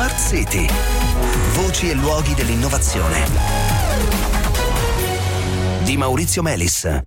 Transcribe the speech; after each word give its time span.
Smart 0.00 0.18
City. 0.18 0.66
Voci 1.56 1.90
e 1.90 1.94
luoghi 1.94 2.32
dell'innovazione. 2.32 3.26
Di 5.84 5.98
Maurizio 5.98 6.40
Melis. 6.40 7.02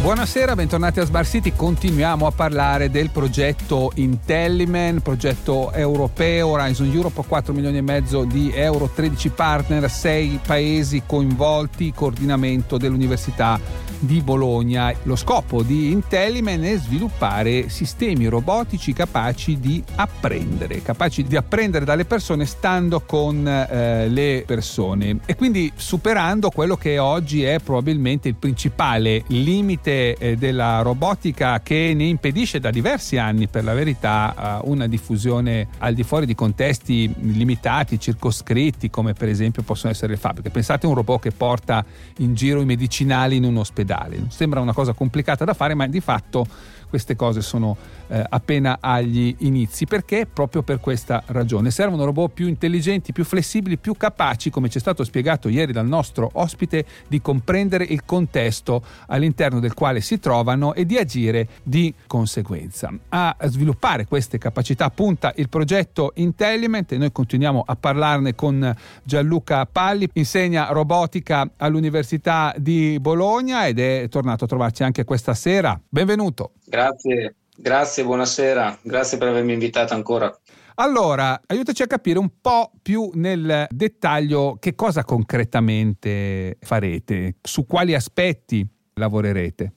Buonasera, 0.00 0.54
bentornati 0.54 1.00
a 1.00 1.04
Smart 1.04 1.28
City. 1.28 1.52
Continuiamo 1.54 2.26
a 2.26 2.30
parlare 2.30 2.88
del 2.88 3.10
progetto 3.10 3.92
Intellimen, 3.96 5.02
progetto 5.02 5.70
europeo, 5.72 6.48
Horizon 6.48 6.90
Europe, 6.90 7.22
4 7.26 7.52
milioni 7.52 7.76
e 7.76 7.82
mezzo 7.82 8.24
di 8.24 8.50
euro, 8.54 8.88
13 8.88 9.28
partner, 9.28 9.90
6 9.90 10.40
paesi 10.46 11.02
coinvolti, 11.04 11.92
coordinamento 11.92 12.78
dell'Università 12.78 13.60
di 14.06 14.22
Bologna. 14.22 14.92
Lo 15.02 15.16
scopo 15.16 15.62
di 15.62 15.90
Intellimen 15.90 16.62
è 16.62 16.78
sviluppare 16.78 17.68
sistemi 17.68 18.26
robotici 18.26 18.92
capaci 18.92 19.58
di 19.60 19.82
apprendere, 19.96 20.80
capaci 20.80 21.24
di 21.24 21.36
apprendere 21.36 21.84
dalle 21.84 22.04
persone 22.04 22.46
stando 22.46 23.00
con 23.00 23.46
eh, 23.46 24.08
le 24.08 24.44
persone 24.46 25.18
e 25.26 25.34
quindi 25.34 25.70
superando 25.74 26.50
quello 26.50 26.76
che 26.76 26.98
oggi 26.98 27.42
è 27.42 27.58
probabilmente 27.58 28.28
il 28.28 28.36
principale 28.36 29.24
limite 29.28 30.14
eh, 30.14 30.36
della 30.36 30.80
robotica 30.82 31.60
che 31.60 31.92
ne 31.94 32.04
impedisce 32.04 32.60
da 32.60 32.70
diversi 32.70 33.18
anni 33.18 33.48
per 33.48 33.64
la 33.64 33.74
verità 33.74 34.60
eh, 34.62 34.68
una 34.68 34.86
diffusione 34.86 35.68
al 35.78 35.94
di 35.94 36.04
fuori 36.04 36.26
di 36.26 36.34
contesti 36.34 37.12
limitati, 37.20 37.98
circoscritti 37.98 38.90
come 38.90 39.12
per 39.12 39.28
esempio 39.28 39.62
possono 39.62 39.92
essere 39.92 40.12
le 40.12 40.18
fabbriche. 40.18 40.50
Pensate 40.50 40.86
a 40.86 40.88
un 40.88 40.94
robot 40.94 41.22
che 41.22 41.32
porta 41.32 41.84
in 42.18 42.34
giro 42.34 42.60
i 42.60 42.64
medicinali 42.64 43.36
in 43.36 43.44
un 43.44 43.56
ospedale. 43.56 43.95
Sembra 44.28 44.60
una 44.60 44.72
cosa 44.72 44.92
complicata 44.92 45.44
da 45.44 45.54
fare 45.54 45.74
ma 45.74 45.86
di 45.86 46.00
fatto 46.00 46.46
queste 46.88 47.16
cose 47.16 47.42
sono 47.42 47.76
eh, 48.08 48.24
appena 48.28 48.78
agli 48.80 49.34
inizi. 49.40 49.86
Perché? 49.86 50.26
Proprio 50.26 50.62
per 50.62 50.80
questa 50.80 51.22
ragione. 51.26 51.70
Servono 51.70 52.04
robot 52.04 52.32
più 52.32 52.46
intelligenti, 52.46 53.12
più 53.12 53.24
flessibili, 53.24 53.76
più 53.76 53.96
capaci, 53.96 54.50
come 54.50 54.68
ci 54.68 54.78
è 54.78 54.80
stato 54.80 55.04
spiegato 55.04 55.48
ieri 55.48 55.72
dal 55.72 55.86
nostro 55.86 56.30
ospite, 56.34 56.84
di 57.08 57.20
comprendere 57.20 57.84
il 57.84 58.04
contesto 58.04 58.82
all'interno 59.08 59.60
del 59.60 59.74
quale 59.74 60.00
si 60.00 60.18
trovano 60.18 60.74
e 60.74 60.86
di 60.86 60.96
agire 60.96 61.48
di 61.62 61.92
conseguenza. 62.06 62.92
A 63.08 63.36
sviluppare 63.44 64.06
queste 64.06 64.38
capacità 64.38 64.90
punta 64.90 65.32
il 65.36 65.48
progetto 65.48 66.12
Intelligent 66.16 66.92
e 66.92 66.98
noi 66.98 67.12
continuiamo 67.12 67.64
a 67.66 67.76
parlarne 67.76 68.34
con 68.34 68.74
Gianluca 69.02 69.66
Palli, 69.66 70.08
insegna 70.14 70.68
robotica 70.70 71.48
all'Università 71.56 72.54
di 72.56 72.98
Bologna 73.00 73.66
ed 73.66 73.75
è 73.78 74.08
tornato 74.08 74.44
a 74.44 74.46
trovarci 74.46 74.82
anche 74.82 75.04
questa 75.04 75.34
sera. 75.34 75.80
Benvenuto. 75.88 76.52
Grazie, 76.64 77.36
grazie, 77.56 78.04
buonasera, 78.04 78.78
grazie 78.82 79.18
per 79.18 79.28
avermi 79.28 79.52
invitato 79.52 79.94
ancora. 79.94 80.36
Allora, 80.78 81.40
aiutaci 81.46 81.82
a 81.82 81.86
capire 81.86 82.18
un 82.18 82.30
po' 82.40 82.70
più 82.82 83.10
nel 83.14 83.66
dettaglio 83.70 84.56
che 84.60 84.74
cosa 84.74 85.04
concretamente 85.04 86.58
farete, 86.60 87.36
su 87.40 87.64
quali 87.64 87.94
aspetti 87.94 88.66
lavorerete. 88.94 89.72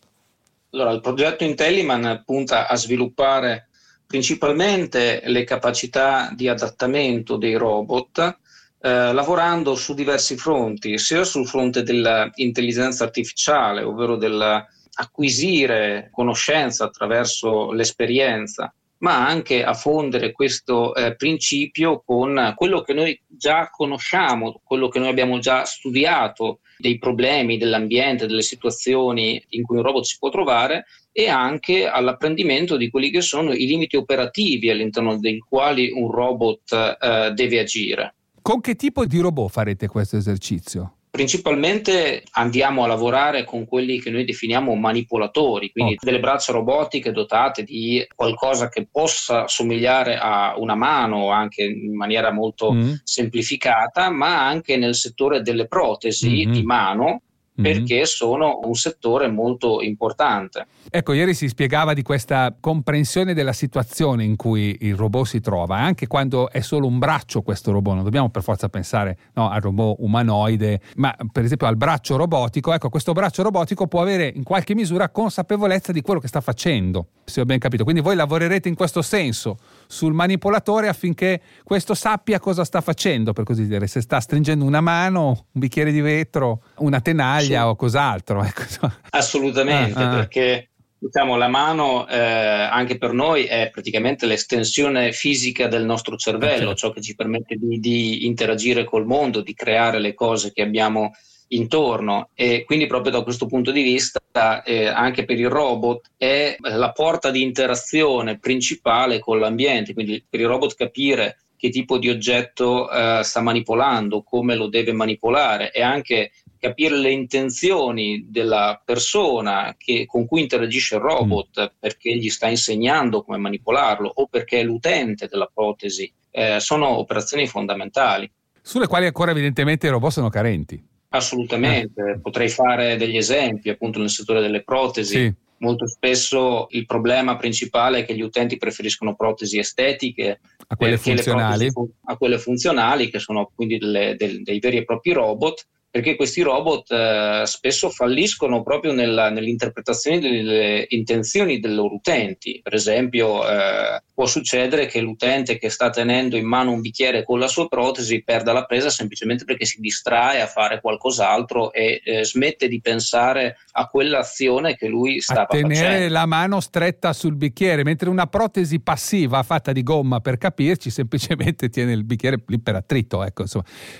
Allora, 0.71 0.91
il 0.91 1.01
progetto 1.01 1.43
Intelliman 1.45 2.23
punta 2.25 2.67
a 2.67 2.75
sviluppare 2.75 3.69
principalmente 4.05 5.21
le 5.25 5.43
capacità 5.43 6.31
di 6.35 6.47
adattamento 6.47 7.37
dei 7.37 7.55
robot, 7.55 8.37
eh, 8.81 9.13
lavorando 9.13 9.75
su 9.75 9.93
diversi 9.93 10.37
fronti, 10.37 10.97
sia 10.97 11.23
sul 11.23 11.47
fronte 11.47 11.83
dell'intelligenza 11.83 13.03
artificiale, 13.03 13.83
ovvero 13.83 14.15
del 14.15 14.65
acquisire 14.99 16.09
conoscenza 16.11 16.85
attraverso 16.85 17.71
l'esperienza, 17.71 18.73
ma 18.99 19.25
anche 19.25 19.63
a 19.63 19.73
fondere 19.73 20.31
questo 20.31 20.93
eh, 20.93 21.15
principio 21.15 22.01
con 22.05 22.53
quello 22.55 22.81
che 22.81 22.93
noi 22.93 23.19
già 23.25 23.69
conosciamo, 23.69 24.59
quello 24.63 24.89
che 24.89 24.99
noi 24.99 25.07
abbiamo 25.07 25.39
già 25.39 25.63
studiato 25.63 26.59
dei 26.77 26.97
problemi 26.97 27.57
dell'ambiente, 27.57 28.27
delle 28.27 28.41
situazioni 28.41 29.41
in 29.49 29.63
cui 29.63 29.77
un 29.77 29.83
robot 29.83 30.03
si 30.03 30.17
può 30.17 30.29
trovare 30.29 30.85
e 31.11 31.27
anche 31.27 31.87
all'apprendimento 31.87 32.77
di 32.77 32.89
quelli 32.89 33.09
che 33.09 33.21
sono 33.21 33.53
i 33.53 33.65
limiti 33.65 33.95
operativi 33.95 34.69
all'interno 34.69 35.17
dei 35.17 35.39
quali 35.39 35.91
un 35.91 36.11
robot 36.11 36.97
eh, 36.99 37.31
deve 37.33 37.59
agire. 37.59 38.15
Con 38.49 38.61
che 38.61 38.73
tipo 38.73 39.05
di 39.05 39.19
robot 39.19 39.51
farete 39.51 39.85
questo 39.85 40.17
esercizio? 40.17 40.93
Principalmente 41.11 42.23
andiamo 42.31 42.83
a 42.83 42.87
lavorare 42.87 43.43
con 43.43 43.67
quelli 43.67 43.99
che 43.99 44.09
noi 44.09 44.25
definiamo 44.25 44.73
manipolatori, 44.73 45.69
quindi 45.69 45.93
oh. 45.93 45.97
delle 46.01 46.19
braccia 46.19 46.51
robotiche 46.51 47.11
dotate 47.11 47.61
di 47.61 48.03
qualcosa 48.15 48.67
che 48.67 48.87
possa 48.91 49.47
somigliare 49.47 50.17
a 50.17 50.55
una 50.57 50.73
mano, 50.73 51.29
anche 51.29 51.61
in 51.61 51.95
maniera 51.95 52.31
molto 52.31 52.73
mm. 52.73 52.93
semplificata, 53.03 54.09
ma 54.09 54.47
anche 54.47 54.77
nel 54.77 54.95
settore 54.95 55.43
delle 55.43 55.67
protesi 55.67 56.29
mm-hmm. 56.29 56.51
di 56.51 56.63
mano, 56.63 57.21
perché 57.61 57.95
mm-hmm. 57.95 58.03
sono 58.03 58.59
un 58.63 58.75
settore 58.75 59.27
molto 59.29 59.81
importante. 59.81 60.67
Ecco, 60.89 61.13
ieri 61.13 61.33
si 61.33 61.47
spiegava 61.47 61.93
di 61.93 62.01
questa 62.01 62.55
comprensione 62.59 63.33
della 63.33 63.53
situazione 63.53 64.23
in 64.23 64.35
cui 64.35 64.77
il 64.81 64.95
robot 64.95 65.25
si 65.25 65.39
trova, 65.39 65.77
anche 65.77 66.07
quando 66.07 66.49
è 66.49 66.61
solo 66.61 66.87
un 66.87 66.97
braccio 66.97 67.41
questo 67.41 67.71
robot, 67.71 67.95
non 67.95 68.03
dobbiamo 68.03 68.29
per 68.29 68.41
forza 68.41 68.69
pensare 68.69 69.17
no, 69.33 69.49
al 69.49 69.61
robot 69.61 69.97
umanoide, 69.99 70.81
ma 70.95 71.15
per 71.31 71.43
esempio 71.43 71.67
al 71.67 71.77
braccio 71.77 72.15
robotico, 72.15 72.73
ecco, 72.73 72.89
questo 72.89 73.11
braccio 73.11 73.43
robotico 73.43 73.87
può 73.87 74.01
avere 74.01 74.31
in 74.33 74.43
qualche 74.43 74.73
misura 74.73 75.09
consapevolezza 75.09 75.91
di 75.91 76.01
quello 76.01 76.19
che 76.19 76.27
sta 76.27 76.41
facendo, 76.41 77.07
se 77.25 77.41
ho 77.41 77.45
ben 77.45 77.59
capito. 77.59 77.83
Quindi 77.83 78.01
voi 78.01 78.15
lavorerete 78.15 78.67
in 78.67 78.75
questo 78.75 79.01
senso 79.01 79.57
sul 79.87 80.13
manipolatore 80.13 80.87
affinché 80.87 81.41
questo 81.63 81.93
sappia 81.93 82.39
cosa 82.39 82.63
sta 82.63 82.81
facendo, 82.81 83.33
per 83.33 83.43
così 83.43 83.67
dire, 83.67 83.85
se 83.87 84.01
sta 84.01 84.19
stringendo 84.19 84.65
una 84.65 84.81
mano, 84.81 85.27
un 85.27 85.59
bicchiere 85.59 85.91
di 85.91 86.01
vetro, 86.01 86.61
una 86.77 87.01
tenaglia 87.01 87.48
sì. 87.53 87.61
o 87.61 87.75
cos'altro. 87.75 88.43
Ecco. 88.49 88.91
Assolutamente, 89.09 89.99
ah, 89.99 90.11
ah. 90.11 90.15
perché 90.15 90.69
Diciamo, 91.01 91.37
la 91.37 91.47
mano 91.47 92.05
eh, 92.09 92.17
anche 92.19 92.97
per 92.97 93.13
noi 93.13 93.45
è 93.45 93.69
praticamente 93.71 94.25
l'estensione 94.25 95.13
fisica 95.13 95.69
del 95.69 95.85
nostro 95.85 96.17
cervello, 96.17 96.75
ciò 96.75 96.91
che 96.91 96.99
ci 96.99 97.15
permette 97.15 97.55
di, 97.55 97.79
di, 97.79 98.25
interagire 98.25 98.83
col 98.83 99.05
mondo, 99.05 99.39
di 99.39 99.53
creare 99.53 99.99
le 99.99 100.13
cose 100.13 100.51
che 100.51 100.61
abbiamo 100.61 101.13
intorno 101.49 102.31
e 102.33 102.65
quindi 102.65 102.85
proprio 102.85 103.13
da 103.13 103.23
questo 103.23 103.45
punto 103.45 103.71
di 103.71 103.81
vista 103.81 104.61
eh, 104.63 104.87
anche 104.87 105.23
per 105.23 105.39
il 105.39 105.49
robot 105.49 106.11
è 106.17 106.57
la 106.59 106.91
porta 106.91 107.31
di 107.31 107.41
interazione 107.41 108.37
principale 108.37 109.19
con 109.19 109.39
l'ambiente, 109.39 109.93
quindi 109.93 110.23
per 110.29 110.41
il 110.41 110.47
robot 110.47 110.75
capire 110.75 111.37
che 111.55 111.69
tipo 111.69 111.97
di 111.97 112.09
oggetto 112.09 112.91
eh, 112.91 113.21
sta 113.23 113.39
manipolando, 113.39 114.21
come 114.21 114.55
lo 114.55 114.67
deve 114.67 114.91
manipolare 114.91 115.71
e 115.71 115.81
anche 115.81 116.31
capire 116.59 116.95
le 116.97 117.11
intenzioni 117.11 118.27
della 118.29 118.81
persona 118.83 119.75
che, 119.77 120.05
con 120.05 120.27
cui 120.27 120.41
interagisce 120.41 120.95
il 120.95 121.01
robot 121.01 121.61
mm. 121.61 121.65
perché 121.79 122.15
gli 122.15 122.29
sta 122.29 122.47
insegnando 122.47 123.23
come 123.23 123.37
manipolarlo 123.37 124.11
o 124.13 124.27
perché 124.27 124.59
è 124.59 124.63
l'utente 124.63 125.27
della 125.27 125.49
protesi, 125.51 126.11
eh, 126.31 126.59
sono 126.59 126.97
operazioni 126.97 127.47
fondamentali. 127.47 128.29
Sulle 128.61 128.87
quali 128.87 129.05
ancora 129.05 129.31
evidentemente 129.31 129.87
i 129.87 129.89
robot 129.89 130.11
sono 130.11 130.29
carenti. 130.29 130.83
Assolutamente, 131.09 132.01
eh. 132.01 132.19
potrei 132.19 132.49
fare 132.49 132.97
degli 132.97 133.17
esempi 133.17 133.69
appunto 133.69 133.99
nel 133.99 134.09
settore 134.09 134.41
delle 134.41 134.61
protesi. 134.61 135.17
Sì. 135.17 135.33
Molto 135.61 135.87
spesso 135.87 136.67
il 136.69 136.85
problema 136.85 137.35
principale 137.35 137.99
è 137.99 138.05
che 138.05 138.15
gli 138.15 138.21
utenti 138.21 138.57
preferiscono 138.57 139.15
protesi 139.15 139.59
estetiche 139.59 140.39
a 140.67 140.75
quelle 140.77 140.97
funzionali, 140.97 141.69
a 142.05 142.15
quelle 142.15 142.37
funzionali 142.37 143.09
che 143.09 143.19
sono 143.19 143.51
quindi 143.53 143.77
delle, 143.77 144.15
dei, 144.17 144.41
dei 144.41 144.59
veri 144.59 144.77
e 144.77 144.85
propri 144.85 145.11
robot 145.11 145.67
perché 145.91 146.15
questi 146.15 146.41
robot 146.41 146.91
eh, 146.91 147.41
spesso 147.45 147.89
falliscono 147.89 148.61
proprio 148.61 148.93
nella, 148.93 149.29
nell'interpretazione 149.29 150.19
delle 150.19 150.85
intenzioni 150.89 151.59
dei 151.59 151.73
loro 151.73 151.95
utenti. 151.95 152.59
Per 152.61 152.75
esempio, 152.75 153.47
eh, 153.47 154.01
può 154.13 154.27
succedere 154.27 154.85
che 154.85 155.01
l'utente 155.01 155.57
che 155.57 155.69
sta 155.69 155.89
tenendo 155.89 156.37
in 156.37 156.45
mano 156.45 156.71
un 156.71 156.81
bicchiere 156.81 157.23
con 157.23 157.39
la 157.39 157.47
sua 157.47 157.67
protesi 157.67 158.23
perda 158.23 158.53
la 158.53 158.65
presa 158.65 158.89
semplicemente 158.89 159.45
perché 159.45 159.65
si 159.65 159.79
distrae 159.79 160.41
a 160.41 160.47
fare 160.47 160.79
qualcos'altro 160.79 161.71
e 161.71 162.01
eh, 162.03 162.23
smette 162.23 162.67
di 162.67 162.81
pensare 162.81 163.57
a 163.71 163.87
quell'azione 163.87 164.75
che 164.75 164.87
lui 164.87 165.21
stava 165.21 165.43
a 165.43 165.45
tenere 165.47 165.73
facendo. 165.73 166.13
la 166.13 166.25
mano 166.27 166.59
stretta 166.59 167.13
sul 167.13 167.35
bicchiere, 167.35 167.83
mentre 167.83 168.09
una 168.09 168.27
protesi 168.27 168.79
passiva 168.79 169.41
fatta 169.41 169.71
di 169.71 169.81
gomma, 169.81 170.19
per 170.19 170.37
capirci, 170.37 170.89
semplicemente 170.91 171.69
tiene 171.69 171.93
il 171.93 172.03
bicchiere 172.03 172.43
lì 172.45 172.59
per 172.59 172.75
attrito. 172.75 173.23
Ecco, 173.23 173.45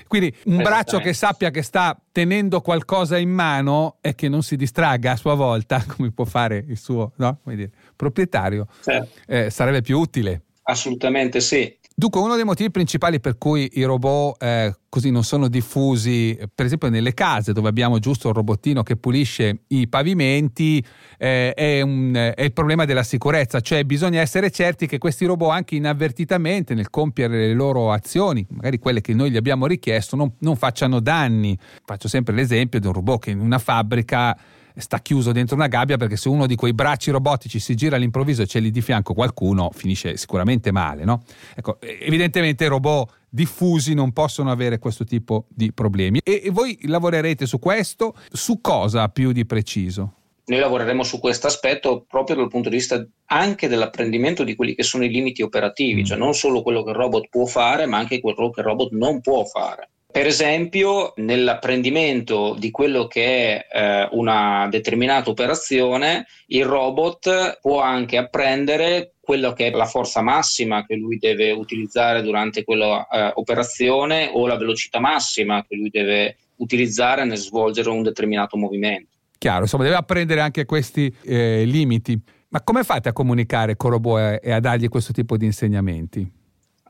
Quindi 0.07 0.35
un 0.45 0.57
braccio 0.57 0.99
che 0.99 1.13
sappia 1.13 1.49
che 1.49 1.63
sta 1.63 1.78
sta 1.79 1.97
tenendo 2.11 2.59
qualcosa 2.59 3.17
in 3.17 3.29
mano 3.29 3.99
e 4.01 4.13
che 4.13 4.27
non 4.27 4.43
si 4.43 4.57
distragga 4.57 5.13
a 5.13 5.15
sua 5.15 5.33
volta, 5.33 5.83
come 5.87 6.11
può 6.11 6.25
fare 6.25 6.65
il 6.67 6.77
suo 6.77 7.13
no? 7.15 7.39
dire, 7.45 7.71
proprietario, 7.95 8.67
certo. 8.83 9.19
eh, 9.25 9.49
sarebbe 9.49 9.81
più 9.81 9.97
utile. 9.97 10.43
Assolutamente 10.63 11.39
sì. 11.39 11.77
Dunque, 11.99 12.21
uno 12.21 12.35
dei 12.35 12.45
motivi 12.45 12.71
principali 12.71 13.19
per 13.19 13.37
cui 13.37 13.69
i 13.73 13.83
robot 13.83 14.41
eh, 14.41 14.73
così 14.87 15.11
non 15.11 15.25
sono 15.25 15.49
diffusi, 15.49 16.33
per 16.55 16.65
esempio 16.65 16.87
nelle 16.87 17.13
case 17.13 17.51
dove 17.51 17.67
abbiamo 17.67 17.99
giusto 17.99 18.29
un 18.29 18.35
robottino 18.35 18.83
che 18.83 18.95
pulisce 18.95 19.63
i 19.67 19.85
pavimenti, 19.89 20.81
eh, 21.17 21.53
è, 21.53 21.81
un, 21.81 22.13
è, 22.13 22.41
il 22.41 22.53
problema 22.53 22.85
della 22.85 23.03
sicurezza, 23.03 23.59
cioè 23.59 23.83
bisogna 23.83 24.21
essere 24.21 24.49
certi 24.49 24.87
che 24.87 24.97
questi 24.97 25.25
robot 25.25 25.51
anche 25.51 25.75
inavvertitamente 25.75 26.73
nel 26.73 26.89
compiere 26.89 27.47
le 27.47 27.53
loro 27.53 27.91
azioni, 27.91 28.47
magari 28.51 28.79
quelle 28.79 29.01
che 29.01 29.13
noi 29.13 29.29
gli 29.29 29.35
abbiamo 29.35 29.67
richiesto, 29.67 30.15
non, 30.15 30.31
non 30.39 30.55
facciano 30.55 31.01
danni. 31.01 31.57
Faccio 31.83 32.07
sempre 32.07 32.33
l'esempio 32.33 32.79
di 32.79 32.87
un 32.87 32.93
robot 32.93 33.23
che 33.23 33.31
in 33.31 33.41
una 33.41 33.59
fabbrica 33.59 34.37
sta 34.79 34.99
chiuso 34.99 35.31
dentro 35.31 35.55
una 35.55 35.67
gabbia 35.67 35.97
perché 35.97 36.17
se 36.17 36.29
uno 36.29 36.45
di 36.45 36.55
quei 36.55 36.73
bracci 36.73 37.11
robotici 37.11 37.59
si 37.59 37.75
gira 37.75 37.95
all'improvviso 37.95 38.41
e 38.41 38.45
c'è 38.45 38.59
lì 38.59 38.71
di 38.71 38.81
fianco 38.81 39.13
qualcuno 39.13 39.69
finisce 39.73 40.17
sicuramente 40.17 40.71
male. 40.71 41.03
No? 41.03 41.23
Ecco, 41.55 41.79
evidentemente 41.81 42.65
i 42.65 42.67
robot 42.67 43.11
diffusi 43.29 43.93
non 43.93 44.11
possono 44.11 44.51
avere 44.51 44.79
questo 44.79 45.03
tipo 45.03 45.45
di 45.49 45.71
problemi. 45.71 46.19
E, 46.23 46.41
e 46.45 46.49
voi 46.49 46.77
lavorerete 46.83 47.45
su 47.45 47.59
questo? 47.59 48.15
Su 48.31 48.61
cosa 48.61 49.07
più 49.09 49.31
di 49.31 49.45
preciso? 49.45 50.13
Noi 50.45 50.59
lavoreremo 50.59 51.03
su 51.03 51.19
questo 51.19 51.45
aspetto 51.45 52.05
proprio 52.07 52.37
dal 52.37 52.49
punto 52.49 52.69
di 52.69 52.77
vista 52.77 53.05
anche 53.25 53.67
dell'apprendimento 53.67 54.43
di 54.43 54.55
quelli 54.55 54.73
che 54.73 54.81
sono 54.81 55.03
i 55.03 55.09
limiti 55.09 55.43
operativi, 55.43 56.01
mm. 56.01 56.05
cioè 56.05 56.17
non 56.17 56.33
solo 56.33 56.63
quello 56.63 56.83
che 56.83 56.89
il 56.89 56.95
robot 56.95 57.27
può 57.29 57.45
fare, 57.45 57.85
ma 57.85 57.97
anche 57.97 58.19
quello 58.19 58.49
che 58.49 58.61
il 58.61 58.65
robot 58.65 58.91
non 58.93 59.21
può 59.21 59.45
fare. 59.45 59.89
Per 60.11 60.25
esempio, 60.25 61.13
nell'apprendimento 61.17 62.55
di 62.57 62.71
quello 62.71 63.05
che 63.05 63.23
è 63.23 63.67
eh, 63.71 64.09
una 64.13 64.67
determinata 64.67 65.29
operazione, 65.29 66.25
il 66.47 66.65
robot 66.65 67.59
può 67.61 67.79
anche 67.79 68.17
apprendere 68.17 69.13
quello 69.21 69.53
che 69.53 69.67
è 69.67 69.69
la 69.69 69.85
forza 69.85 70.23
massima 70.23 70.83
che 70.83 70.95
lui 70.95 71.19
deve 71.19 71.51
utilizzare 71.51 72.23
durante 72.23 72.63
quell'operazione 72.63 74.29
eh, 74.29 74.31
o 74.33 74.47
la 74.47 74.57
velocità 74.57 74.99
massima 74.99 75.63
che 75.67 75.75
lui 75.75 75.91
deve 75.91 76.37
utilizzare 76.55 77.23
nel 77.23 77.37
svolgere 77.37 77.89
un 77.89 78.01
determinato 78.01 78.57
movimento. 78.57 79.15
Chiaro, 79.37 79.61
insomma, 79.61 79.83
deve 79.83 79.95
apprendere 79.95 80.41
anche 80.41 80.65
questi 80.65 81.15
eh, 81.23 81.63
limiti. 81.65 82.19
Ma 82.49 82.63
come 82.63 82.83
fate 82.83 83.09
a 83.09 83.13
comunicare 83.13 83.75
con 83.75 83.91
robot 83.91 84.39
e 84.41 84.51
a 84.51 84.59
dargli 84.59 84.87
questo 84.87 85.13
tipo 85.13 85.37
di 85.37 85.45
insegnamenti? 85.45 86.38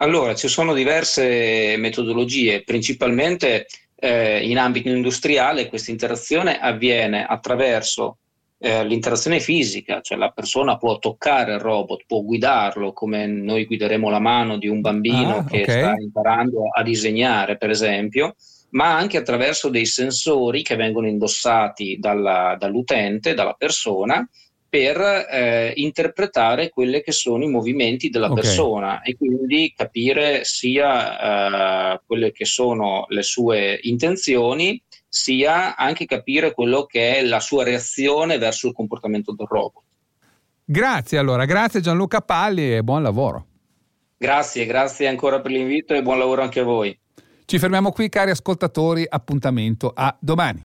Allora, 0.01 0.33
ci 0.33 0.47
sono 0.47 0.73
diverse 0.73 1.75
metodologie, 1.77 2.63
principalmente 2.63 3.67
eh, 3.95 4.47
in 4.47 4.57
ambito 4.57 4.87
industriale 4.89 5.67
questa 5.67 5.91
interazione 5.91 6.57
avviene 6.57 7.25
attraverso 7.25 8.19
eh, 8.59 8.85
l'interazione 8.85 9.41
fisica, 9.41 9.99
cioè 10.01 10.17
la 10.17 10.31
persona 10.31 10.77
può 10.77 10.99
toccare 10.99 11.53
il 11.53 11.59
robot, 11.59 12.03
può 12.07 12.21
guidarlo 12.21 12.93
come 12.93 13.25
noi 13.27 13.65
guideremo 13.65 14.09
la 14.09 14.19
mano 14.19 14.57
di 14.57 14.67
un 14.67 14.79
bambino 14.79 15.37
ah, 15.37 15.45
che 15.45 15.61
okay. 15.63 15.79
sta 15.81 15.93
imparando 15.97 16.69
a 16.73 16.81
disegnare, 16.81 17.57
per 17.57 17.69
esempio, 17.69 18.35
ma 18.71 18.95
anche 18.95 19.17
attraverso 19.17 19.69
dei 19.69 19.85
sensori 19.85 20.61
che 20.61 20.75
vengono 20.75 21.07
indossati 21.07 21.97
dalla, 21.99 22.55
dall'utente, 22.57 23.33
dalla 23.33 23.53
persona, 23.53 24.25
per 24.69 24.99
eh, 25.01 25.73
interpretare 25.75 26.69
quelli 26.69 27.01
che 27.01 27.11
sono 27.11 27.43
i 27.43 27.49
movimenti 27.49 28.09
della 28.09 28.29
okay. 28.29 28.43
persona 28.43 29.01
e 29.01 29.17
quindi 29.17 29.73
capire 29.75 30.43
sia 30.43 31.95
eh, 31.95 32.01
quelle 32.05 32.31
che 32.31 32.45
sono 32.45 33.05
le 33.09 33.23
sue 33.23 33.79
intenzioni, 33.81 34.81
sia 35.07 35.75
anche 35.75 36.05
capire 36.05 36.53
quello 36.53 36.85
che 36.85 37.17
è 37.17 37.23
la 37.23 37.39
sua 37.39 37.63
reazione 37.63 38.37
verso 38.37 38.67
il 38.67 38.73
comportamento 38.73 39.33
del 39.33 39.47
robot. 39.49 39.83
Grazie 40.63 41.17
allora, 41.17 41.45
grazie 41.45 41.81
Gianluca 41.81 42.21
Palli 42.21 42.75
e 42.75 42.83
buon 42.83 43.01
lavoro. 43.01 43.45
Grazie, 44.17 44.65
grazie 44.65 45.07
ancora 45.07 45.41
per 45.41 45.51
l'invito 45.51 45.93
e 45.95 46.03
buon 46.03 46.19
lavoro 46.19 46.43
anche 46.43 46.59
a 46.59 46.63
voi. 46.63 46.97
Ci 47.45 47.57
fermiamo 47.57 47.91
qui 47.91 48.09
cari 48.09 48.29
ascoltatori, 48.29 49.03
appuntamento 49.09 49.91
a 49.95 50.15
domani. 50.19 50.57